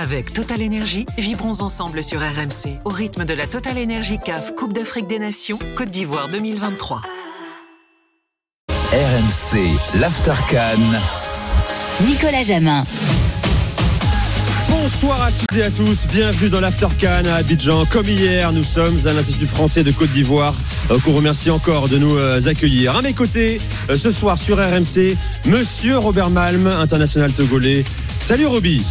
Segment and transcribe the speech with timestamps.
[0.00, 4.72] Avec Total Énergie, vibrons ensemble sur RMC au rythme de la Total Énergie CAF Coupe
[4.72, 7.02] d'Afrique des Nations Côte d'Ivoire 2023.
[8.92, 9.58] RMC,
[9.98, 10.78] l'Aftercan.
[12.06, 12.84] Nicolas Jamin.
[14.70, 17.84] Bonsoir à toutes et à tous, bienvenue dans l'Aftercan à Abidjan.
[17.86, 20.54] Comme hier, nous sommes à l'Institut français de Côte d'Ivoire,
[20.92, 22.96] euh, qu'on remercie encore de nous euh, accueillir.
[22.96, 23.60] À mes côtés,
[23.90, 27.84] euh, ce soir sur RMC, Monsieur Robert Malm, international togolais.
[28.20, 28.84] Salut Roby.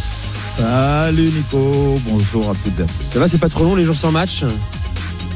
[0.58, 3.04] Salut Nico, bonjour à toutes et à tous.
[3.12, 4.44] Ça va, c'est pas trop long les jours sans match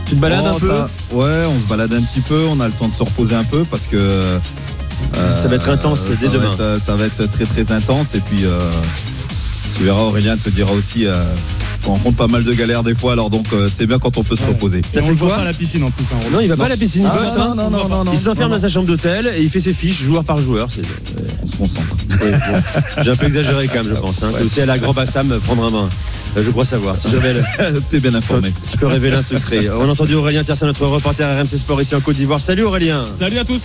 [0.06, 2.58] Tu te balades Oh, un peu ça- Ouais, on se balade un petit peu, on
[2.60, 3.96] a le temps de se reposer un peu parce que.
[3.96, 4.38] euh,
[5.36, 6.52] Ça va être intense dès va demain.
[6.52, 8.58] être, euh, ça va être très très intense et puis euh,
[9.76, 11.14] tu verras Aurélien te dira aussi euh,
[11.82, 14.22] qu'on rencontre pas mal de galères des fois alors donc euh, c'est bien quand on
[14.24, 14.80] peut se reposer.
[14.94, 16.04] Et on le voit quoi pas à la piscine en plus.
[16.12, 17.54] hein, Non, il va pas à la piscine, il Ah, bosse, non, hein.
[17.56, 20.00] non, non, non, non, Il s'enferme dans sa chambre d'hôtel et il fait ses fiches
[20.02, 20.68] joueur par joueur.
[20.70, 20.82] C'est-
[21.42, 21.86] on se concentre.
[22.10, 23.02] Oui, bon.
[23.02, 24.22] J'ai un peu exagéré quand même, je pense.
[24.22, 24.28] Hein.
[24.44, 25.88] Aussi à Grand Bassam prendre un bain.
[26.36, 26.96] Euh, Je crois savoir.
[26.96, 27.08] Si
[27.90, 28.52] T'es bien informé.
[28.70, 29.68] je peux révéler un secret.
[29.70, 32.40] On a entendu Aurélien Tiersin, notre reporter RMC Sport ici en Côte d'Ivoire.
[32.40, 33.02] Salut Aurélien.
[33.02, 33.64] Salut à tous.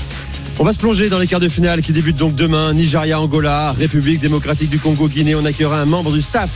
[0.60, 2.74] On va se plonger dans les quarts de finale qui débutent donc demain.
[2.74, 5.36] Nigeria, Angola, République démocratique du Congo, Guinée.
[5.36, 6.50] On accueillera un membre du staff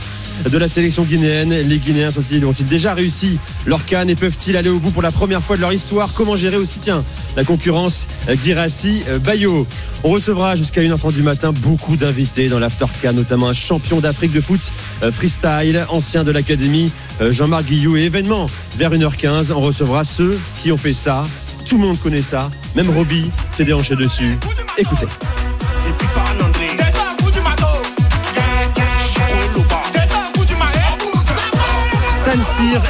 [0.50, 1.50] de la sélection guinéenne.
[1.50, 5.10] Les Guinéens sont-ils, ont-ils déjà réussi leur canne et peuvent-ils aller au bout pour la
[5.10, 6.12] première fois de leur histoire?
[6.14, 7.04] Comment gérer aussi, tiens,
[7.36, 9.66] la concurrence euh, Girassi, euh, Bayo?
[10.04, 14.40] On recevra jusqu'à 1h30 du matin beaucoup d'invités dans l'Aftercan, notamment un champion d'Afrique de
[14.40, 14.60] foot
[15.02, 17.96] euh, freestyle, ancien de l'académie, Jean-Marc Guillou.
[17.96, 21.24] Et événement, vers 1h15, on recevra ceux qui ont fait ça.
[21.64, 22.50] Tout le monde connaît ça.
[22.74, 24.36] Même Roby s'est déhanché dessus.
[24.78, 25.06] Écoutez.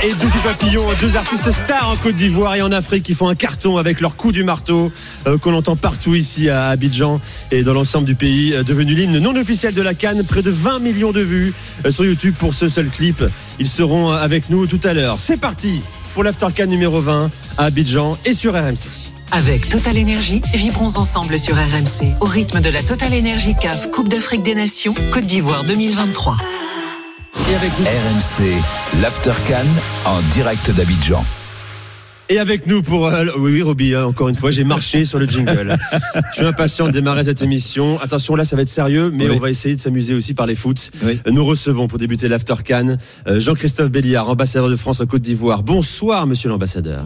[0.05, 3.35] Et Doudou Papillon, deux artistes stars en Côte d'Ivoire et en Afrique qui font un
[3.35, 4.93] carton avec leur coup du marteau
[5.27, 7.21] euh, qu'on entend partout ici à Abidjan
[7.51, 10.51] et dans l'ensemble du pays, euh, devenu l'hymne non officiel de la Cannes, près de
[10.51, 11.55] 20 millions de vues
[11.87, 13.25] euh, sur YouTube pour ce seul clip.
[13.59, 15.17] Ils seront avec nous tout à l'heure.
[15.19, 15.81] C'est parti
[16.13, 18.89] pour l'After Cannes numéro 20 à Abidjan et sur RMC.
[19.31, 24.09] Avec Total Énergie, vibrons ensemble sur RMC au rythme de la Total Énergie CAF Coupe
[24.11, 26.37] d'Afrique des Nations Côte d'Ivoire 2023.
[27.53, 29.67] Et avec nous RMC, l'Aftercan
[30.07, 31.23] en direct d'Abidjan.
[32.31, 33.09] Et avec nous pour...
[33.09, 35.77] euh, oui, oui, Roby, hein, encore une fois, j'ai marché sur le jingle.
[36.33, 38.01] Je suis impatient de démarrer cette émission.
[38.01, 39.35] Attention, là, ça va être sérieux, mais Oui.
[39.37, 40.91] on va essayer de s'amuser aussi par les foot.
[41.05, 41.21] Oui.
[41.31, 42.97] Nous recevons pour débuter l'After Cannes
[43.27, 45.63] euh, Jean-Christophe Béliard, ambassadeur de France en Côte d'Ivoire.
[45.63, 47.05] Bonsoir, monsieur l'ambassadeur.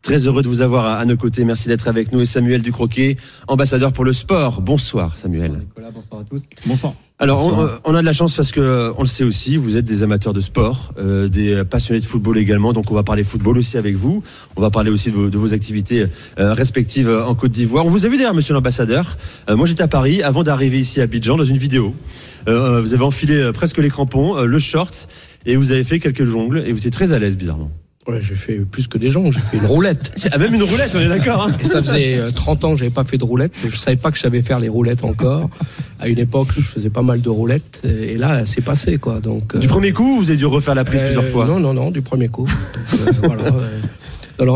[0.00, 1.44] Très heureux de vous avoir à, à nos côtés.
[1.44, 2.22] Merci d'être avec nous.
[2.22, 3.16] Et Samuel Ducroquet,
[3.46, 4.62] ambassadeur pour le sport.
[4.62, 5.52] Bonsoir, Samuel.
[5.52, 6.44] Nicolas, bonsoir à tous.
[6.64, 6.94] Bonsoir.
[7.22, 9.58] Alors, on, euh, on a de la chance parce que euh, on le sait aussi,
[9.58, 12.72] vous êtes des amateurs de sport, euh, des euh, passionnés de football également.
[12.72, 14.22] Donc, on va parler football aussi avec vous.
[14.56, 16.06] On va parler aussi de vos, de vos activités
[16.38, 17.84] euh, respectives en Côte d'Ivoire.
[17.84, 19.18] On vous a vu d'ailleurs, Monsieur l'ambassadeur.
[19.50, 21.94] Euh, moi, j'étais à Paris avant d'arriver ici à Abidjan dans une vidéo.
[22.46, 25.08] Vous avez enfilé presque les crampons, euh, le short,
[25.44, 27.70] et vous avez fait quelques jongles et vous étiez très à l'aise, bizarrement.
[28.10, 30.12] Ouais, j'ai fait plus que des jongles, j'ai fait une roulette.
[30.32, 31.48] Ah, même une roulette, on est d'accord.
[31.48, 33.52] Hein ça faisait euh, 30 ans que j'avais pas fait de roulette.
[33.68, 35.50] Je savais pas que je savais faire les roulettes encore.
[35.98, 37.82] À une époque, je faisais pas mal de roulettes.
[37.84, 39.20] Et là, c'est passé, quoi.
[39.20, 41.46] Donc, du euh, premier coup, vous avez dû refaire la prise euh, plusieurs fois.
[41.46, 42.46] Non, non, non, du premier coup.
[42.46, 43.44] Donc, euh, voilà.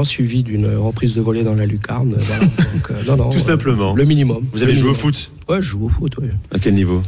[0.00, 2.14] euh, suivi d'une reprise de volée dans la lucarne.
[2.14, 2.44] euh, Voilà.
[2.44, 3.94] Donc, euh, non, non, Tout euh, simplement.
[3.94, 4.44] Le minimum.
[4.52, 6.28] Vous avez joué au foot Ouais, je joue au foot, oui.
[6.52, 7.02] À quel niveau?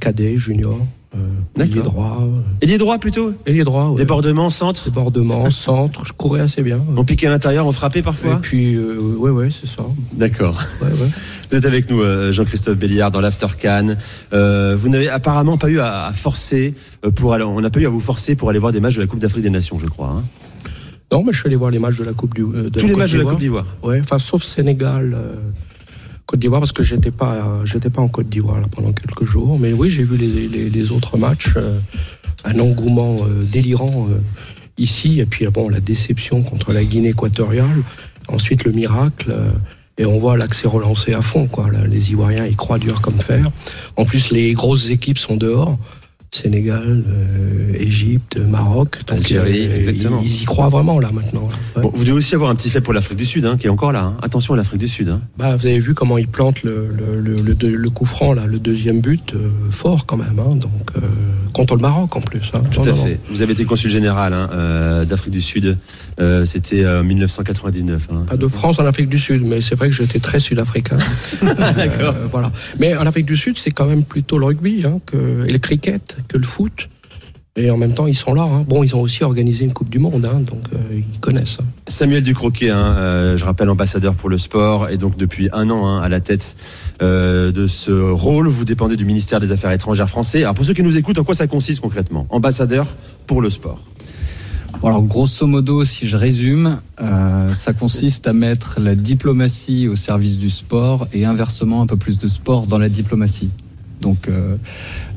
[0.00, 0.84] Cadet, junior, euh,
[1.14, 1.82] ailier D'accord.
[1.92, 2.18] droit.
[2.22, 3.96] euh, Ailier droit plutôt Ailier droit, ouais.
[3.96, 6.04] Débordement, centre Débordement, centre.
[6.06, 6.78] Je courais assez bien.
[6.96, 9.82] On piquait à l'intérieur, on frappait Et parfois puis, euh, ouais, ouais, c'est ça.
[10.12, 10.60] D'accord.
[10.82, 11.08] Ouais, ouais.
[11.50, 13.96] Vous êtes avec nous, euh, Jean-Christophe Béliard, dans l'After Cannes.
[14.32, 17.80] Euh, vous n'avez apparemment pas eu à, à forcer euh, pour aller, on n'a pas
[17.80, 19.78] eu à vous forcer pour aller voir des matchs de la Coupe d'Afrique des Nations,
[19.80, 20.10] je crois.
[20.10, 20.22] hein.
[21.10, 22.42] Non, mais je suis allé voir les matchs de la Coupe du.
[22.44, 23.24] euh, de Tous les Côte matchs de la.
[23.24, 23.66] Coupe d'Ivoire.
[23.82, 25.34] Ouais, enfin, sauf Sénégal, euh,
[26.30, 29.58] Côte d'Ivoire, parce que j'étais pas, j'étais pas en Côte d'Ivoire pendant quelques jours.
[29.58, 31.54] Mais oui, j'ai vu les, les- autres matchs.
[31.56, 31.80] euh,
[32.44, 34.20] un engouement euh, délirant euh,
[34.78, 35.18] ici.
[35.18, 37.82] Et puis, bon, la déception contre la Guinée équatoriale.
[38.28, 39.34] Ensuite, le miracle.
[39.98, 41.48] et on voit l'accès relancé à fond.
[41.48, 41.66] Quoi.
[41.88, 43.50] Les Ivoiriens, ils croient dur comme fer.
[43.96, 45.78] En plus, les grosses équipes sont dehors.
[46.32, 48.98] Sénégal, euh, Égypte, Maroc.
[49.06, 50.20] Donc, Algérie, euh, exactement.
[50.22, 51.42] Ils, ils y croient vraiment là maintenant.
[51.42, 51.48] là.
[51.76, 51.82] Ouais.
[51.82, 53.70] Bon, vous devez aussi avoir un petit fait pour l'Afrique du Sud, hein, qui est
[53.70, 54.02] encore là.
[54.04, 54.16] hein.
[54.22, 55.08] Attention à l'Afrique du Sud.
[55.08, 55.20] hein.
[55.38, 58.32] Bah, vous avez vu comment il plante le, le, le, le deux- le coup franc,
[58.32, 60.36] là, le deuxième but, euh, fort quand même.
[60.36, 60.70] donc,
[61.52, 62.52] contre le Maroc en plus.
[62.70, 63.18] Tout à fait.
[63.28, 65.76] Vous avez été consul général euh, d'Afrique du Sud.
[66.20, 68.08] Euh, C'était euh, 1999.
[68.12, 68.22] hein.
[68.28, 70.96] Pas de France en Afrique du Sud, mais c'est vrai que j'étais très sud-africain.
[71.76, 72.14] D'accord.
[72.30, 72.52] Voilà.
[72.78, 76.16] Mais en Afrique du Sud, c'est quand même plutôt le rugby que, et le cricket
[76.28, 76.88] que le foot.
[77.56, 78.44] Et en même temps, ils sont là.
[78.44, 78.64] hein.
[78.66, 81.58] Bon, ils ont aussi organisé une Coupe du Monde, hein, donc euh, ils connaissent.
[81.88, 85.84] Samuel Ducroquet, hein, euh, je rappelle ambassadeur pour le sport et donc depuis un an
[85.84, 86.56] hein, à la tête
[87.02, 88.46] euh, de ce rôle.
[88.46, 90.42] Vous dépendez du ministère des Affaires étrangères français.
[90.42, 92.26] Alors pour ceux qui nous écoutent, en quoi ça consiste concrètement?
[92.30, 92.86] Ambassadeur
[93.26, 93.80] pour le sport.
[94.82, 100.38] Alors grosso modo, si je résume, euh, ça consiste à mettre la diplomatie au service
[100.38, 103.50] du sport et inversement un peu plus de sport dans la diplomatie.
[104.00, 104.56] Donc euh,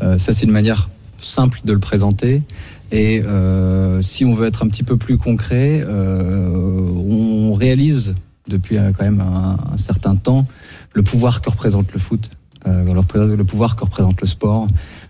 [0.02, 0.90] euh, ça c'est une manière
[1.24, 2.44] simple de le présenter.
[2.92, 6.80] Et euh, si on veut être un petit peu plus concret, euh,
[7.10, 8.14] on réalise
[8.48, 10.46] depuis euh, quand même un, certain temps
[10.94, 12.30] le pouvoir que représente le foot,
[12.66, 14.68] le, le pouvoir que représente le sport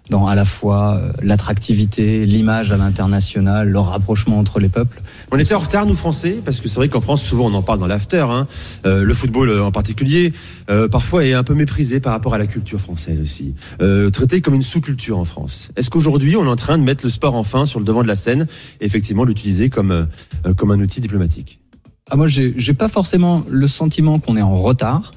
[0.10, 5.02] dans à la fois euh, l'attractivité, l'image à l'international, le rapprochement entre les peuples.
[5.32, 7.62] On était en retard, nous Français, parce que c'est vrai qu'en France, souvent on en
[7.62, 8.26] parle dans l'after.
[8.30, 8.48] Hein.
[8.86, 10.34] Euh, le football euh, en particulier,
[10.70, 14.42] euh, parfois est un peu méprisé par rapport à la culture française aussi, euh, traité
[14.42, 15.70] comme une sous-culture en France.
[15.78, 18.08] Est-ce qu'aujourd'hui on est en train de mettre le sport enfin sur le devant de
[18.08, 18.48] la scène
[18.82, 21.60] et effectivement l'utiliser comme euh, comme un outil diplomatique?
[22.12, 25.12] Ah, moi, j'ai pas forcément le sentiment qu'on est en retard.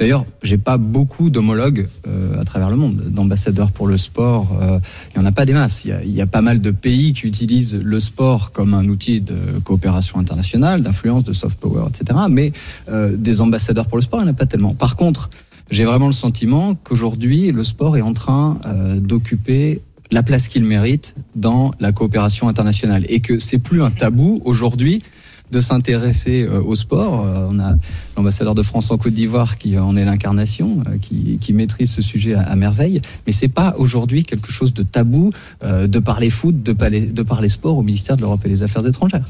[0.00, 4.56] D'ailleurs, j'ai pas beaucoup d'homologues euh, à travers le monde, d'ambassadeurs pour le sport.
[4.62, 4.78] euh,
[5.14, 5.84] Il y en a pas des masses.
[5.84, 9.36] Il y a, pas mal de pays qui utilisent le sport comme un outil de
[9.62, 12.18] coopération internationale, d'influence, de soft power, etc.
[12.30, 12.52] Mais
[12.88, 14.74] euh, des ambassadeurs pour le sport, il n'y en a pas tellement.
[14.74, 15.28] Par contre,
[15.70, 18.58] j'ai vraiment le sentiment qu'aujourd'hui, le sport est en train
[18.96, 24.40] d'occuper la place qu'il mérite dans la coopération internationale et que c'est plus un tabou
[24.46, 25.02] aujourd'hui
[25.50, 27.26] de s'intéresser euh, au sport.
[27.26, 27.74] Euh, on a
[28.16, 32.02] l'ambassadeur de France en Côte d'Ivoire qui en est l'incarnation, euh, qui, qui maîtrise ce
[32.02, 33.00] sujet à, à merveille.
[33.26, 35.30] Mais c'est pas aujourd'hui quelque chose de tabou
[35.62, 38.62] euh, de parler foot, de parler, de parler sport au ministère de l'Europe et des
[38.62, 39.24] Affaires étrangères.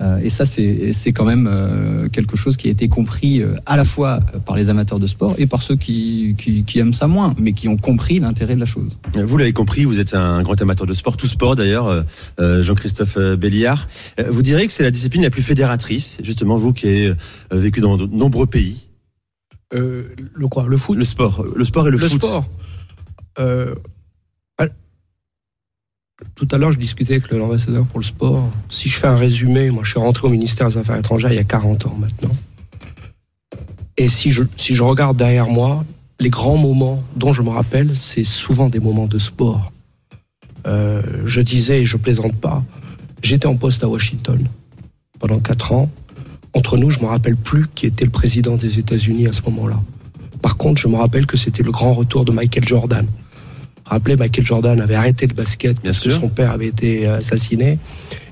[0.00, 3.54] Euh, et ça, c'est c'est quand même euh, quelque chose qui a été compris euh,
[3.66, 6.92] à la fois par les amateurs de sport et par ceux qui, qui, qui aiment
[6.92, 8.96] ça moins, mais qui ont compris l'intérêt de la chose.
[9.14, 12.04] Vous l'avez compris, vous êtes un grand amateur de sport, tout sport d'ailleurs,
[12.38, 13.86] Jean-Christophe Béliard.
[14.20, 17.14] Euh, Vous direz que c'est la discipline la plus fédératrice, justement vous qui avez
[17.50, 18.86] vécu dans de nombreux pays.
[19.74, 20.04] Euh,
[20.34, 20.66] le quoi?
[20.66, 20.96] Le foot?
[20.96, 22.24] Le sport, le sport et le, le foot.
[22.24, 22.46] sport.
[23.38, 23.74] Euh,
[26.34, 28.50] tout à l'heure, je discutais avec l'ambassadeur pour le sport.
[28.70, 31.36] Si je fais un résumé, moi, je suis rentré au ministère des Affaires étrangères il
[31.36, 32.34] y a 40 ans maintenant.
[33.96, 35.84] Et si je, si je regarde derrière moi,
[36.20, 39.72] les grands moments dont je me rappelle, c'est souvent des moments de sport.
[40.66, 42.64] Euh, je disais, et je plaisante pas,
[43.22, 44.44] j'étais en poste à Washington
[45.20, 45.90] pendant 4 ans.
[46.54, 49.80] Entre nous, je me rappelle plus qui était le président des États-Unis à ce moment-là.
[50.42, 53.06] Par contre, je me rappelle que c'était le grand retour de Michael Jordan.
[53.88, 57.78] Rappelez, Michael Jordan avait arrêté le basket Bien parce que son père avait été assassiné.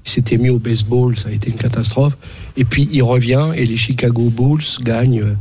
[0.05, 2.17] Il s'était mis au baseball, ça a été une catastrophe.
[2.57, 5.35] Et puis il revient et les Chicago Bulls gagnent euh,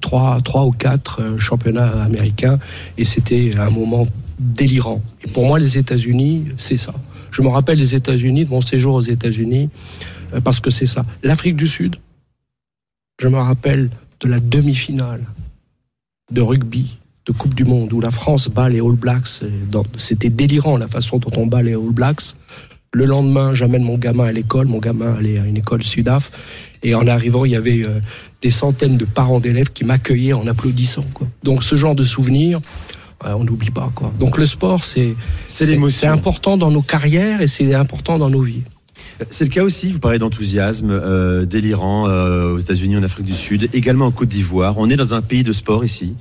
[0.00, 2.58] trois, trois ou quatre euh, championnats américains.
[2.98, 4.06] Et c'était un moment
[4.38, 5.02] délirant.
[5.24, 6.94] Et pour moi, les États-Unis, c'est ça.
[7.30, 9.70] Je me rappelle les États-Unis, de mon séjour aux États-Unis,
[10.34, 11.02] euh, parce que c'est ça.
[11.22, 11.96] L'Afrique du Sud,
[13.20, 13.90] je me rappelle
[14.20, 15.22] de la demi-finale
[16.30, 19.42] de rugby de Coupe du Monde où la France bat les All Blacks.
[19.96, 22.34] C'était délirant la façon dont on bat les All Blacks.
[22.92, 24.66] Le lendemain, j'amène mon gamin à l'école.
[24.66, 26.30] Mon gamin allait à une école Sudaf.
[26.84, 28.00] Et en arrivant, il y avait euh,
[28.42, 31.04] des centaines de parents d'élèves qui m'accueillaient en applaudissant.
[31.14, 31.26] Quoi.
[31.42, 32.60] Donc ce genre de souvenirs,
[33.24, 33.90] euh, on n'oublie pas.
[33.94, 34.12] Quoi.
[34.18, 35.16] Donc le sport, c'est
[36.04, 38.62] important dans nos carrières et c'est important dans nos vies.
[39.30, 43.68] C'est le cas aussi, vous parlez d'enthousiasme euh, délirant aux États-Unis, en Afrique du Sud,
[43.72, 44.74] également en Côte d'Ivoire.
[44.76, 46.14] On est dans un pays de sport ici.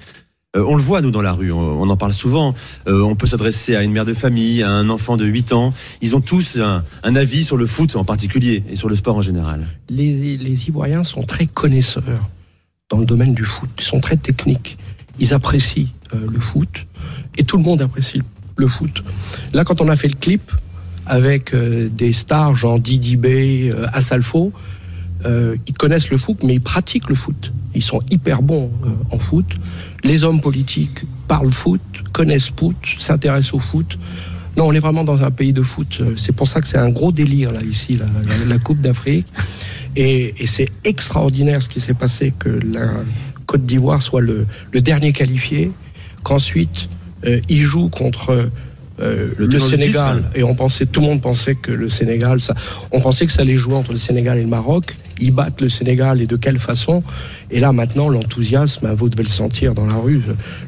[0.55, 2.53] Euh, on le voit, nous, dans la rue, on, en parle souvent.
[2.88, 5.73] Euh, on peut s'adresser à une mère de famille, à un enfant de 8 ans.
[6.01, 6.83] Ils ont tous un,
[7.15, 9.66] avis sur le foot en particulier et sur le sport en général.
[9.89, 12.30] les, les Ivoiriens sont très connaisseurs
[12.89, 13.69] dans le domaine du foot.
[13.80, 14.78] Ils sont très techniques.
[15.19, 16.85] Ils apprécient euh, le foot
[17.37, 18.21] et tout le monde apprécie
[18.56, 19.04] le foot.
[19.54, 20.51] Là, quand on a fait le clip
[21.06, 23.19] avec des stars genre Didi
[23.92, 24.54] Asalfo,
[25.25, 27.51] euh, ils connaissent le foot, mais ils pratiquent le foot.
[27.75, 29.45] Ils sont hyper bons euh, en foot.
[30.03, 33.97] Les hommes politiques parlent foot, connaissent foot, s'intéressent au foot.
[34.57, 35.97] Non, on est vraiment dans un pays de foot.
[36.01, 38.81] Euh, C'est pour ça que c'est un gros délire là ici, la, la- la Coupe
[38.81, 39.25] d'Afrique.
[39.95, 42.92] Et, et c'est extraordinaire ce qui s'est passé que la
[43.45, 45.71] Côte d'Ivoire soit le, le dernier qualifié,
[46.23, 46.89] qu'ensuite
[47.25, 48.49] euh, il joue contre
[48.99, 50.18] euh, Le le, Sénégal.
[50.18, 50.30] titre.
[50.35, 52.53] Et on pensait, tout le monde pensait que le Sénégal, ça,
[52.92, 54.95] on pensait que ça allait jouer entre le Sénégal et le Maroc.
[55.19, 57.03] Ils battent le Sénégal et de quelle façon
[57.51, 60.21] Et là maintenant, l'enthousiasme, hein, vous devez le sentir dans la rue.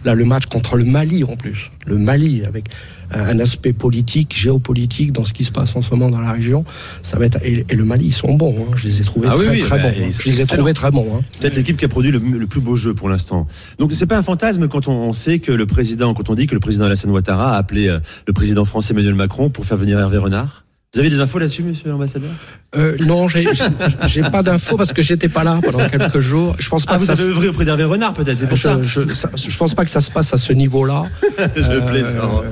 [0.03, 2.65] Là, le match contre le Mali en plus, le Mali avec
[3.11, 6.65] un aspect politique, géopolitique dans ce qui se passe en ce moment dans la région,
[7.03, 8.55] ça va être et, le Mali ils sont bons.
[8.67, 8.73] hein.
[8.75, 10.03] Je les ai trouvés Ah très oui, très bah, bons.
[10.05, 10.09] hein.
[10.19, 11.07] Je les ai trouvés très bons.
[11.15, 11.21] hein.
[11.39, 13.47] Peut-être l'équipe qui a produit le, le plus beau jeu pour l'instant.
[13.77, 16.47] Donc c'est pas un fantasme quand on, on sait que le président, quand on dit
[16.47, 19.77] que le président Alassane Ouattara a appelé euh, le président français Emmanuel Macron pour faire
[19.77, 20.64] venir Hervé Renard?
[20.95, 22.29] Vous avez des infos là-dessus, monsieur l'ambassadeur
[22.77, 26.55] Euh, non, j'ai pas d'infos parce que j'étais pas là pendant quelques jours.
[26.57, 28.57] Je pense pas Ah, que vous ça avez œuvré auprès d'Hervé Renard, peut-être, c'est pour
[28.57, 28.79] ça.
[28.81, 31.03] je, ça- je pense pas que ça se passe à ce niveau-là.
[31.55, 32.45] Je Euh, plaisante.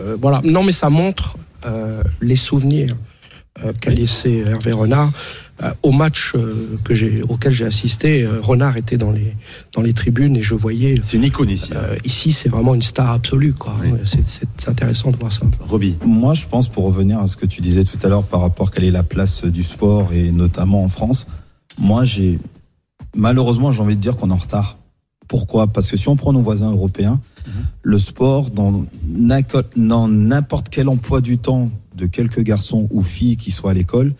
[0.00, 0.40] Euh, voilà.
[0.44, 2.94] Non, mais ça montre euh, les souvenirs
[3.64, 5.10] euh, qu'a laissé Hervé Renard.
[5.62, 9.36] Euh, au match euh, que j'ai, auquel j'ai assisté, euh, Renard était dans les,
[9.72, 10.98] dans les tribunes et je voyais.
[11.00, 11.70] C'est une icône ici.
[11.74, 11.80] hein.
[11.80, 13.52] euh, ici, c'est vraiment une star absolue.
[13.52, 13.76] Quoi.
[14.04, 15.42] C'est, c'est intéressant de voir ça.
[15.60, 15.96] Roby.
[16.04, 18.66] Moi, je pense, pour revenir à ce que tu disais tout à l'heure par rapport
[18.68, 21.28] à quelle est la place du sport et notamment en France,
[21.78, 22.40] moi, j'ai
[23.14, 24.78] malheureusement, j'ai envie de dire qu'on est en retard.
[25.28, 25.68] Pourquoi?
[25.68, 27.20] Parce que si on prend nos voisins européens,
[27.82, 33.70] le sport, dans n'importe quel emploi du temps de quelques garçons ou filles qui soient
[33.70, 34.14] à l'école,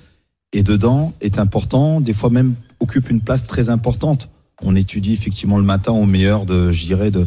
[0.55, 4.29] et dedans est important, des fois même occupe une place très importante.
[4.63, 7.27] On étudie effectivement le matin au meilleur de, je dirais, de,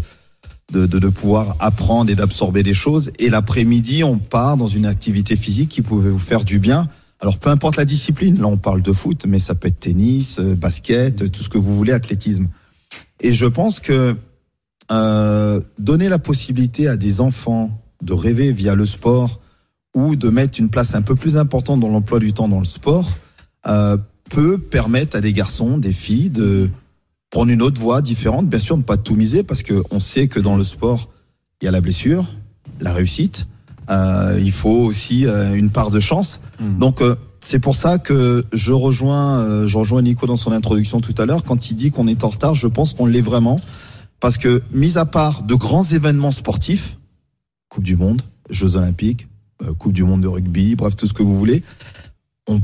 [0.72, 3.12] de, pouvoir apprendre et d'absorber des choses.
[3.20, 6.88] Et l'après-midi, on part dans une activité physique qui pouvait vous faire du bien.
[7.20, 10.40] Alors peu importe la discipline, là on parle de foot, mais ça peut être tennis,
[10.40, 12.48] euh, basket, tout ce que vous voulez, athlétisme.
[13.20, 14.16] Et je pense que
[14.90, 19.42] euh, donner la possibilité à des enfants de rêver via le sport
[19.98, 22.66] ou de mettre une place un peu plus importante dans l'emploi du temps dans le
[22.66, 23.18] sport
[23.66, 23.98] euh,
[24.30, 26.70] peut permettre à des garçons, des filles de
[27.32, 28.48] prendre une autre voie différente.
[28.48, 31.10] Bien sûr, ne pas tout miser parce que on sait que dans le sport,
[31.62, 32.26] il y a la blessure,
[32.80, 33.48] la réussite.
[33.90, 36.42] Euh, il faut aussi euh, une part de chance.
[36.80, 41.16] Donc euh, c'est pour ça que je rejoins, je rejoins Nico dans son introduction tout
[41.18, 42.54] à l'heure quand il dit qu'on est en retard.
[42.54, 43.60] Je pense qu'on l'est vraiment
[44.20, 46.98] parce que mis à part de grands événements sportifs,
[47.70, 49.28] Coupe du Monde, Jeux Olympiques,
[49.80, 51.64] Coupe du Monde de rugby, bref tout ce que vous voulez,
[52.48, 52.62] on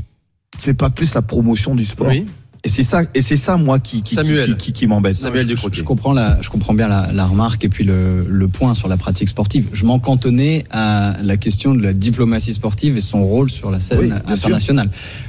[0.56, 2.08] fait pas plus la promotion du sport.
[2.08, 2.26] Oui.
[2.66, 4.46] Et c'est ça, et c'est ça moi qui qui, Samuel.
[4.46, 5.18] qui, qui, qui m'embête.
[5.18, 5.76] Samuel je, Ducroquet.
[5.76, 8.88] je comprends la, je comprends bien la, la remarque et puis le, le point sur
[8.88, 9.68] la pratique sportive.
[9.74, 13.80] Je m'en cantonnais à la question de la diplomatie sportive et son rôle sur la
[13.80, 14.88] scène Oui, internationale.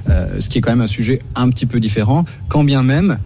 [0.09, 3.17] Euh, ce qui est quand même un sujet un petit peu différent, quand bien même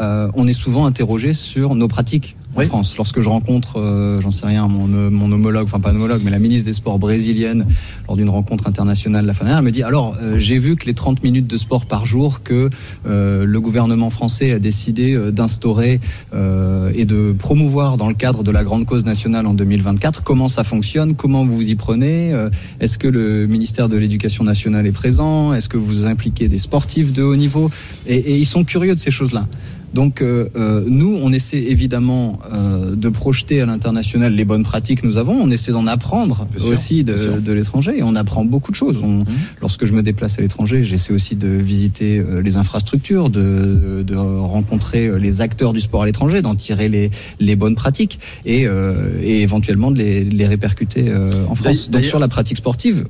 [0.00, 2.66] euh, on est souvent interrogé sur nos pratiques en Oui.
[2.66, 2.96] France.
[2.96, 6.30] Lorsque je rencontre, euh, j'en sais rien, mon, euh, mon homologue, enfin pas homologue, mais
[6.30, 7.66] la ministre des Sports brésilienne,
[8.06, 10.86] lors d'une rencontre internationale la fin dernière, elle me dit alors euh, j'ai vu que
[10.86, 12.68] les 30 minutes de sport par jour que
[13.06, 16.00] euh, le gouvernement français a décidé euh, d'instaurer
[16.34, 20.22] euh, et de promouvoir dans le cadre de la grande cause nationale en 2024.
[20.22, 21.14] Comment ça fonctionne?
[21.14, 22.32] Comment vous vous y prenez?
[22.32, 25.54] Euh, Est-ce que le ministère de l'Éducation nationale est présent?
[25.54, 27.70] Est-ce que vous impliquez des sportifs de haut niveau?
[28.06, 29.46] Et, et ils sont curieux de ces choses-là.
[29.94, 35.02] Donc euh, euh, nous, on essaie évidemment euh, de projeter à l'international les bonnes pratiques
[35.02, 35.34] que nous avons.
[35.34, 38.98] On essaie d'en apprendre sûr, aussi de, de l'étranger et on apprend beaucoup de choses.
[39.02, 39.24] On-
[39.60, 44.16] Lorsque je me déplace à l'étranger, j'essaie aussi de visiter euh, les infrastructures, de, de
[44.16, 48.66] rencontrer euh, les acteurs du sport à l'étranger, d'en tirer les, les bonnes pratiques et,
[48.66, 51.12] euh, et éventuellement de les, les répercuter
[51.48, 51.90] en France.
[51.90, 53.04] Donc sur la pratique sportive,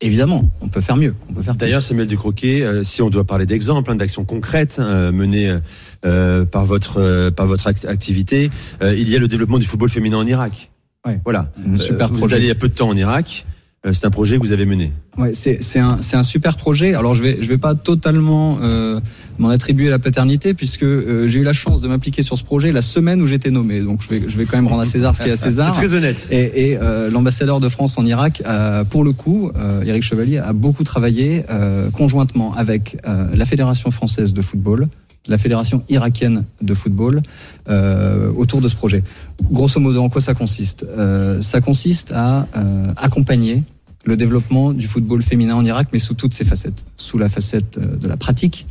[0.00, 1.14] évidemment, on peut faire mieux.
[1.30, 1.60] On peut faire plus.
[1.60, 5.56] D'ailleurs, Samuel Ducroquet, euh, si on doit parler d'exemples, hein, d'actions concrètes euh, menées
[6.06, 8.50] euh, par votre euh, par votre act- activité,
[8.82, 10.70] euh, il y a le développement du football féminin en Irak.
[11.06, 11.20] Ouais.
[11.24, 11.50] Voilà.
[11.70, 12.34] Un super vous êtes projet.
[12.36, 13.44] allé il y a peu de temps en Irak.
[13.92, 14.90] C'est un projet que vous avez mené.
[15.16, 16.94] Ouais, c'est c'est un c'est un super projet.
[16.94, 18.98] Alors je vais je vais pas totalement euh,
[19.38, 22.72] m'en attribuer la paternité puisque euh, j'ai eu la chance de m'impliquer sur ce projet
[22.72, 23.80] la semaine où j'étais nommé.
[23.82, 25.50] Donc je vais je vais quand même rendre à César ce qui est à C'est
[25.50, 25.70] César.
[25.70, 26.26] très honnête.
[26.32, 28.42] Et, et, euh, l'ambassadeur de France en Irak,
[28.90, 29.52] pour le coup,
[29.86, 31.44] Éric Chevalier a beaucoup travaillé
[31.92, 34.86] conjointement avec la Fédération française de football,
[35.28, 37.22] la Fédération irakienne de football,
[37.68, 39.02] euh, autour de ce projet.
[39.50, 40.84] Grosso modo, en quoi ça consiste?
[40.88, 43.62] Euh, Ça consiste à euh, accompagner
[44.04, 46.84] le développement du football féminin en Irak, mais sous toutes ses facettes.
[46.96, 48.66] Sous la facette euh, de la pratique,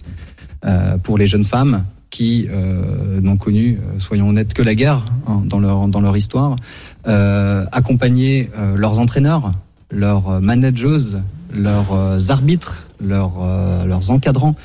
[0.65, 5.41] euh, pour les jeunes femmes qui euh, n'ont connu, soyons honnêtes, que la guerre hein,
[5.45, 6.55] dans, leur, dans leur histoire,
[7.03, 9.51] accompagner leurs entraîneurs,
[9.91, 11.19] leurs managers,
[11.53, 13.35] leurs arbitres, leurs,
[13.85, 14.55] leurs encadrants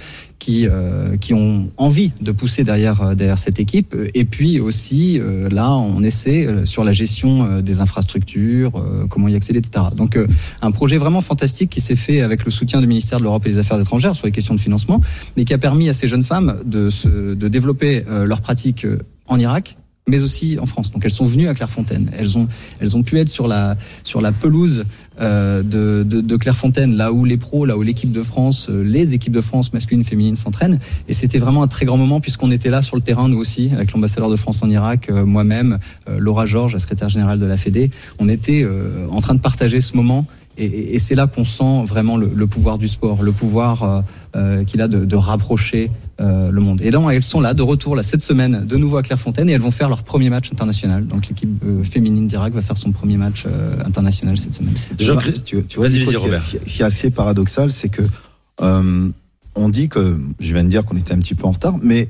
[0.40, 3.94] qui, euh, qui ont envie de pousser derrière, euh, derrière cette équipe.
[4.14, 9.28] Et puis aussi, euh, là, on essaie euh, sur la gestion des infrastructures, euh, comment
[9.28, 9.84] y accéder, etc.
[9.94, 10.18] Donc,
[10.62, 13.50] un projet vraiment fantastique qui s'est fait avec le soutien du ministère de l'Europe et
[13.50, 15.00] des Affaires étrangères sur les questions de financement,
[15.36, 18.98] mais qui a permis à ces jeunes femmes de, se, de développer leurs pratiques euh,
[19.26, 19.76] en Irak,
[20.10, 20.90] mais aussi en France.
[20.90, 22.10] Donc elles sont venues à Clairefontaine.
[22.18, 22.48] Elles ont,
[22.80, 24.84] elles ont pu être sur la, sur la pelouse
[25.20, 29.34] euh, de, Clairefontaine, là où les pros, là où l'équipe de France, euh, les équipes
[29.34, 30.78] de France masculines, féminines s'entraînent.
[31.08, 33.70] Et c'était vraiment un très grand moment puisqu'on était là sur le terrain, nous aussi,
[33.74, 37.56] avec l'ambassadeur de France en Irak, euh, moi-même, Laura Georges, la secrétaire générale de la
[37.56, 37.90] Fédé.
[38.18, 38.66] On était
[39.10, 40.26] en train de partager ce moment.
[40.58, 44.04] Et, c'est là qu'on sent vraiment le, pouvoir du sport, le pouvoir
[44.66, 45.90] qu'il a de rapprocher
[46.20, 46.80] euh, le monde.
[46.82, 49.52] Et donc elles sont là de retour là cette semaine de nouveau à Clairefontaine et
[49.52, 51.06] elles vont faire leur premier match international.
[51.06, 54.74] Donc l'équipe euh, féminine d'Irak va faire son premier match euh, international cette semaine.
[54.98, 56.42] Tu vois, tu, tu vois, ce qui- Robert.
[56.42, 58.02] Ce qui ce qui est assez paradoxal, c'est que
[58.60, 59.08] euh,
[59.54, 62.08] on dit que je viens de dire qu'on était un petit peu en retard, mais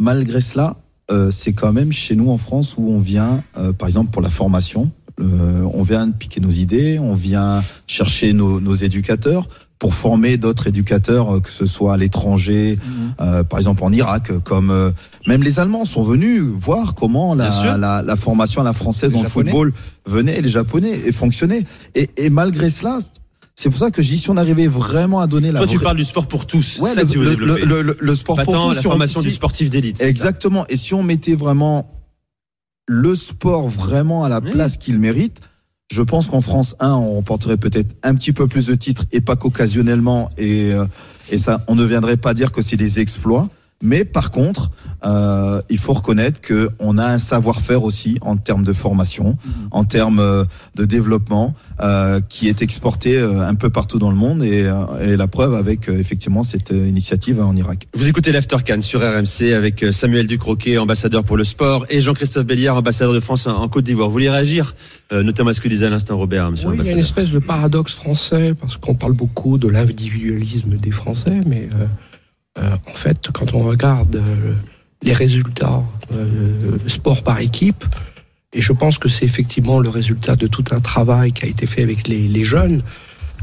[0.00, 0.76] malgré cela,
[1.10, 4.22] euh, c'est quand même chez nous en France où on vient, euh, par exemple pour
[4.22, 4.90] la formation,
[5.20, 9.48] euh, on vient piquer nos idées, on vient chercher nos, nos éducateurs
[9.78, 12.78] pour former d'autres éducateurs, euh, que ce soit à l'étranger,
[13.20, 14.90] euh, par exemple en Irak, comme euh,
[15.26, 19.16] même les Allemands sont venus voir comment la, la, la formation à la française Les
[19.18, 19.72] dans le football
[20.06, 21.64] venait, les Japonais, et fonctionnait.
[21.94, 22.98] Et, et malgré cela,
[23.56, 25.96] c'est pour ça que dis si on arrivait vraiment à donner la Toi, tu parles
[25.96, 26.78] du sport pour tous.
[26.80, 27.94] Ouais, c'est ça le, que tu veux le- développer.
[28.00, 30.00] le- sport Pas pour tant tous, la si formation du sportif d'élite.
[30.02, 30.64] Exactement.
[30.68, 31.90] Et si on mettait vraiment
[32.86, 35.40] le sport vraiment à la place qu'il mérite,
[35.90, 39.20] je pense qu'en France, un, on remporterait peut-être un petit peu plus de titres et
[39.20, 40.30] pas qu'occasionnellement.
[40.38, 40.86] Et, euh,
[41.30, 43.48] et ça, on ne viendrait pas dire que c'est des exploits.
[43.82, 44.70] Mais par contre,
[45.04, 49.36] euh, il faut reconnaître que on a un savoir-faire aussi en termes de formation,
[49.70, 54.16] en termes euh, de développement, euh, qui est exporté euh, un peu partout dans le
[54.16, 54.42] monde.
[54.42, 57.88] Et, euh, et la preuve avec euh, effectivement cette initiative en Irak.
[57.94, 62.76] Vous écoutez l'After sur RMC avec Samuel Ducroquet, ambassadeur pour le sport, et Jean-Christophe Béliard,
[62.76, 64.08] ambassadeur de France en Côte d'Ivoire.
[64.08, 64.74] Vous voulez réagir,
[65.12, 66.98] euh, notamment à ce que disait à l'instant Robert, monsieur Oui, il y a une
[66.98, 71.86] espèce de paradoxe français, parce qu'on parle beaucoup de l'individualisme des Français, mais euh,
[72.58, 74.54] euh, en fait, quand on regarde euh,
[75.02, 77.84] les résultats euh, sport par équipe,
[78.52, 81.66] et je pense que c'est effectivement le résultat de tout un travail qui a été
[81.66, 82.82] fait avec les, les jeunes,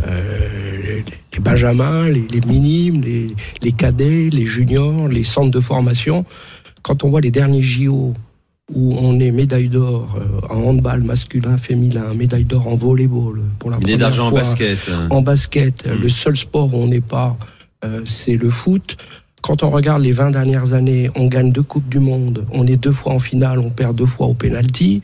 [0.06, 3.28] euh, les, les benjamins, les, les minimes, les,
[3.64, 6.26] les cadets, les juniors, les centres de formation.
[6.84, 8.14] Quand on voit les derniers JO
[8.74, 13.72] où on est médaille d'or euh, en handball masculin, féminin, médaille d'or en volleyball pour
[13.72, 14.92] la première d'argent en basket.
[15.10, 16.02] en basket, Mm.
[16.02, 17.38] le seul sport où on n'est pas,
[17.86, 18.98] euh, c'est le foot.
[19.48, 22.76] Quand on regarde les 20 dernières années, on gagne deux Coupes du Monde, on est
[22.76, 25.02] deux fois en finale, on perd deux fois au penalty.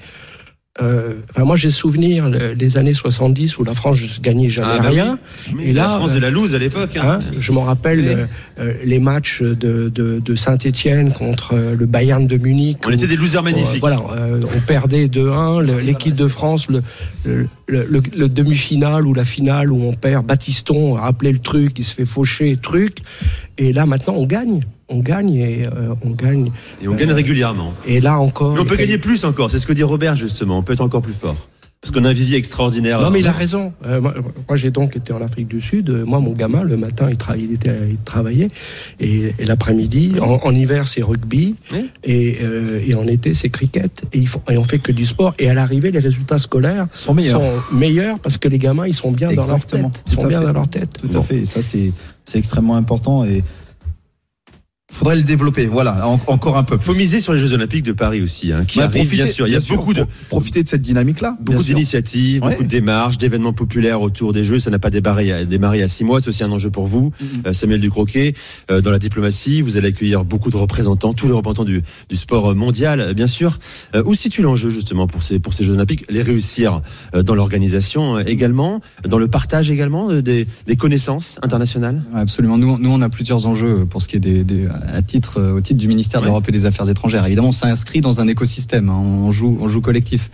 [0.82, 4.89] Euh, enfin, moi, j'ai souvenir les années 70 où la France gagnait jamais Ah, bah
[4.89, 5.20] rien.
[5.56, 6.98] Mais Et la là, France euh, de la loose à l'époque.
[6.98, 7.20] hein.
[7.24, 8.08] Hein, je m'en rappelle Oui.
[8.08, 8.25] euh,
[8.60, 12.77] euh, les matchs de, de, de Saint-Étienne contre euh, le Bayern de Munich.
[12.88, 13.82] On était des losers euh, magnifiques.
[13.82, 15.62] voilà, euh, on perdait 2-1.
[15.63, 16.80] le- L'équipe de France, le,
[17.24, 21.77] le, le- le- le demi-finale ou la finale où on perd, Batiston, rappelez le truc,
[21.77, 22.98] il se fait faucher, truc.
[23.60, 24.62] Et là, maintenant, on gagne.
[24.94, 26.51] On gagne et euh, on gagne.
[26.82, 27.74] Et on gagne régulièrement.
[27.88, 28.53] Et là encore.
[28.53, 30.82] Mais on peut gagner plus encore, c'est ce que dit Robert justement, on peut être
[30.82, 31.36] encore plus fort.
[31.82, 33.01] Parce qu'on a un vivier extraordinaire.
[33.01, 33.74] Non, mais il a raison.
[33.86, 34.14] Euh, moi,
[34.48, 35.90] moi, j'ai donc été en Afrique du Sud.
[35.90, 38.48] Euh, Moi, mon gamin, le matin, il, tra- il, était, il travaillait.
[39.01, 41.56] Et, et l'après-midi, en, en hiver, c'est rugby.
[41.74, 41.90] Oui.
[42.06, 44.03] Et, euh, et en été, c'est cricket.
[44.14, 45.34] Et, ils font, et on fait que du sport.
[45.40, 47.42] Et à l'arrivée, les résultats scolaires Sont meilleurs.
[47.42, 49.90] sont meilleurs parce que les gamins, ils sont bien Exactement.
[49.90, 50.03] dans leur tête.
[50.08, 50.46] Ils Tout sont à bien fait.
[50.48, 50.90] dans leur tête.
[51.01, 51.20] Tout Bon.
[51.20, 51.36] à fait.
[51.40, 51.92] Et ça, c'est,
[52.24, 53.44] c'est extrêmement important et
[54.94, 55.68] faudrait le développer.
[55.68, 56.77] Voilà, en- encore un peu.
[56.77, 59.48] Faut miser sur les Jeux Olympiques de Paris aussi, hein, qui Ouais, arrivent bien sûr.
[59.48, 61.38] Il y a beaucoup de, pro- profiter de cette dynamique-là.
[61.42, 62.51] Beaucoup d'initiatives, Ouais.
[62.51, 64.60] beaucoup de démarches, d'événements populaires autour des Jeux.
[64.60, 66.22] Ça n'a pas démarré, démarré à six mois.
[66.22, 67.48] C'est aussi un enjeu pour vous, Mm-hmm.
[67.48, 68.34] euh, Samuel Ducroquet.
[68.72, 72.16] Euh, dans la diplomatie, vous allez accueillir beaucoup de représentants, tous les représentants du, du
[72.16, 73.60] sport mondial, euh, bien sûr.
[73.96, 76.06] Euh, où situe l'enjeu justement pour ces, pour ces Jeux Olympiques?
[76.10, 76.82] Les réussir
[77.16, 82.03] euh, dans l'organisation euh, également, dans le partage également euh, des, des connaissances internationales?
[82.14, 82.58] Absolument.
[82.58, 85.53] Nous, nous, on a plusieurs enjeux pour ce qui est des, des- à titre, euh,
[85.53, 87.25] au titre du ministère de l'Europe et des Affaires étrangères.
[87.25, 88.89] Évidemment, on s'inscrit dans un écosystème.
[88.89, 90.29] hein, on joue, on joue collectif.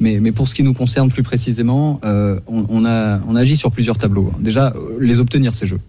[0.00, 3.56] Mais, mais pour ce qui nous concerne plus précisément, euh, on, on a, on agit
[3.56, 4.32] sur plusieurs tableaux.
[4.40, 5.80] Déjà, euh, les obtenir ces jeux.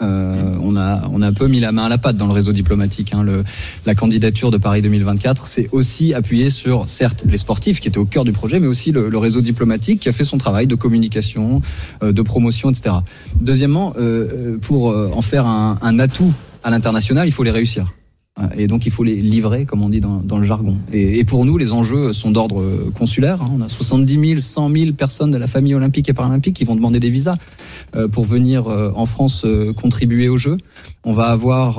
[0.00, 2.32] Euh, on a on a un peu mis la main à la pâte dans le
[2.32, 3.12] réseau diplomatique.
[3.14, 3.24] Hein.
[3.24, 3.42] Le,
[3.84, 8.04] la candidature de Paris 2024, c'est aussi appuyé sur certes les sportifs qui étaient au
[8.04, 10.76] cœur du projet, mais aussi le, le réseau diplomatique qui a fait son travail de
[10.76, 11.62] communication,
[12.04, 12.94] euh, de promotion, etc.
[13.40, 17.86] Deuxièmement, euh, pour en faire un, un atout à l'international, il faut les réussir.
[18.56, 20.76] Et donc il faut les livrer, comme on dit dans, le jargon.
[20.92, 23.42] Et, pour nous, les enjeux sont d'ordre euh, consulaire.
[23.42, 23.50] hein.
[23.56, 26.76] On a 70 000, 100 000 personnes de la famille olympique et paralympique qui vont
[26.76, 27.36] demander des visas
[27.96, 29.44] euh, pour venir euh, en France
[29.76, 30.56] contribuer aux Jeux.
[31.04, 31.78] On va avoir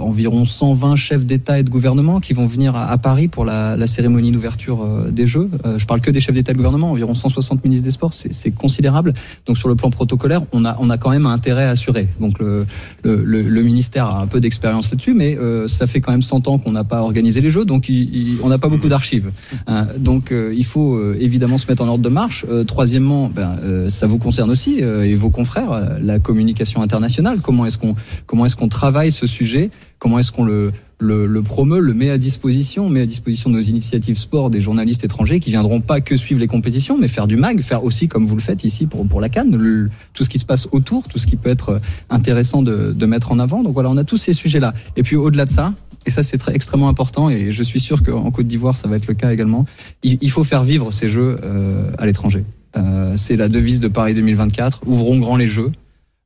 [0.00, 3.86] environ 120 chefs d'État et de gouvernement qui vont venir à, à Paris pour la,
[3.86, 5.50] cérémonie d'ouverture des Jeux.
[5.76, 8.50] Je parle que des chefs d'État et de gouvernement, environ 160 ministres des Sports, c'est
[8.52, 9.14] considérable.
[9.46, 11.74] Donc sur le plan protocolaire, on a, on a quand même un intérêt.
[12.20, 12.66] Donc le,
[13.02, 16.22] le, le, le ministère a un peu d'expérience là-dessus, mais euh, ça fait quand même
[16.22, 18.88] 100 ans qu'on n'a pas organisé les Jeux, donc il- il- on n'a pas beaucoup
[18.88, 19.30] d'archives.
[19.66, 22.44] Hein, donc euh, il faut euh, évidemment se mettre en ordre de marche.
[22.48, 23.56] Euh, troisièmement, ben,
[23.88, 27.38] ça vous concerne aussi et vos confrères, la communication internationale.
[27.42, 27.94] Comment est-ce qu'on
[28.26, 29.70] comment est-ce qu'on travaille ce sujet?
[29.98, 30.72] Comment est-ce qu'on le
[31.04, 35.04] le, le promeut, le met à disposition, met à disposition nos initiatives sport des journalistes
[35.04, 38.26] étrangers qui viendront pas que suivre les compétitions, mais faire du mag, faire aussi comme
[38.26, 41.18] vous le faites ici pour pour la Cannes, tout ce qui se passe autour, tout
[41.18, 43.62] ce qui peut être intéressant de, de mettre en avant.
[43.62, 44.74] Donc voilà, on a tous ces sujets-là.
[44.96, 45.74] Et puis au-delà de ça,
[46.06, 48.96] et ça c'est très extrêmement important, et je suis sûr qu'en Côte d'Ivoire ça va
[48.96, 49.66] être le cas également.
[50.02, 52.44] Il, il faut faire vivre ces jeux euh, à l'étranger.
[52.76, 54.80] Euh, c'est la devise de Paris 2024.
[54.86, 55.70] Ouvrons grand les jeux.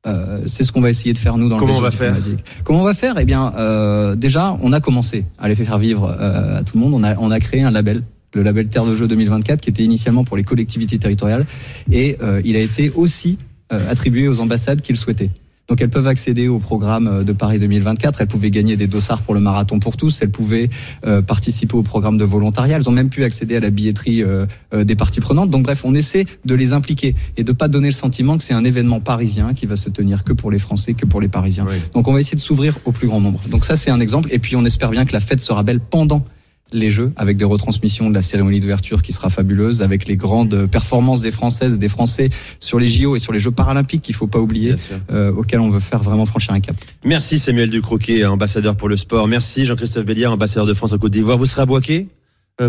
[0.07, 2.05] Euh, c'est ce qu'on va essayer de faire nous dans Comment le on réseau va
[2.05, 2.45] faire diplomatique.
[2.63, 3.17] Comment on va faire?
[3.19, 6.83] Eh bien, euh, déjà, on a commencé à les faire vivre euh, à tout le
[6.83, 6.93] monde.
[6.93, 9.83] On a, on a créé un label, le label Terre de Jeux 2024, qui était
[9.83, 11.45] initialement pour les collectivités territoriales,
[11.91, 13.37] et euh, il a été aussi
[13.73, 15.31] euh, attribué aux ambassades qui le souhaitaient.
[15.69, 18.21] Donc elles peuvent accéder au programme euh, de Paris 2024.
[18.21, 20.21] Elles pouvaient gagner des dossards pour le marathon pour tous.
[20.21, 20.69] Elles pouvaient
[21.05, 22.77] euh, participer au programme de volontariat.
[22.77, 25.49] Elles ont même pu accéder à la billetterie euh, euh, des parties prenantes.
[25.49, 28.53] Donc bref, on essaie de les impliquer et de pas donner le sentiment que c'est
[28.53, 31.65] un événement parisien qui va se tenir que pour les Français, que pour les Parisiens.
[31.69, 31.75] Oui.
[31.93, 33.39] Donc on va essayer de s'ouvrir au plus grand nombre.
[33.49, 34.29] Donc ça c'est un exemple.
[34.31, 36.25] Et puis on espère bien que la fête sera belle pendant
[36.71, 40.67] les Jeux, avec des retransmissions de la cérémonie d'ouverture qui sera fabuleuse, avec les grandes
[40.67, 42.29] performances des Françaises, des Français
[42.59, 44.75] sur les JO et sur les Jeux paralympiques qu'il faut pas oublier,
[45.11, 46.75] euh, auxquels on veut faire vraiment franchir un cap.
[47.03, 49.27] Merci Samuel Ducroquet, ambassadeur pour le sport.
[49.27, 51.37] Merci Jean-Christophe Béliard, ambassadeur de France en Côte d'Ivoire.
[51.37, 52.07] Vous serez à Boaké?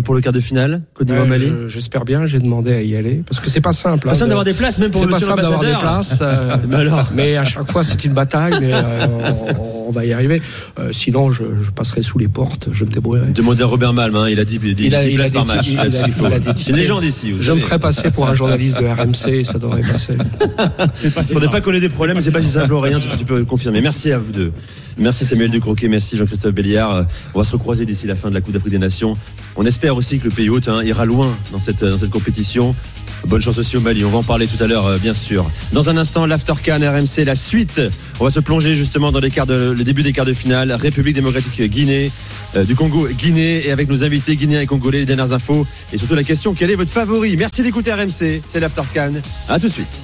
[0.01, 2.95] Pour le quart de finale Côte Ouais, d'Ivoire-Mali je- J'espère bien, j'ai demandé à y
[2.95, 3.23] aller.
[3.27, 4.05] Parce que c'est pas simple.
[4.05, 6.19] Pas hein, simple de- d'avoir des places même pour C'est pas simple d'avoir des places.
[6.21, 8.53] euh, Mais alors mais à chaque fois, c'est une bataille.
[8.61, 8.81] Mais euh,
[9.59, 10.41] on, on va y arriver.
[10.79, 12.69] Euh, sinon, je, je passerai sous les portes.
[12.71, 13.27] Je me débrouillerai.
[13.33, 15.67] Demandez à Robert Malm, hein, il a dit, dit, Il a- il places par match.
[15.67, 17.31] il il il C'est une légende ici.
[17.31, 17.61] vous Je me savez.
[17.67, 19.43] ferai passer pour un journaliste de RMC.
[19.43, 20.13] Ça devrait passer.
[21.35, 23.25] On n'est pas qu'on ait des problèmes, mais c'est pas si simple rien, tu, tu
[23.25, 23.81] peux le confirmer.
[23.81, 24.51] Merci à vous deux.
[24.97, 27.05] Merci Samuel Ducroquet, merci Jean-Christophe Béliard.
[27.33, 29.15] On va se recroiser d'ici la fin de la Coupe d'Afrique des Nations.
[29.55, 32.75] On espère aussi que le pays hôte hein, ira loin dans cette, compétition.
[33.27, 35.49] Bonne chance aussi au Mali, on va en parler tout à l'heure, euh, bien sûr.
[35.73, 37.81] Dans un instant, l'Aftercan RMC, la suite.
[38.19, 40.71] On va se plonger justement dans les quarts le début des quarts de finale.
[40.71, 42.11] République démocratique Guinée,
[42.55, 45.67] euh, du Congo, Guinée, et avec nos invités guinéens et congolais, les dernières infos.
[45.93, 47.35] Et surtout la question, quel est votre favori?
[47.37, 49.13] Merci d'écouter RMC, c'est l'Aftercan.
[49.47, 50.03] À tout de suite.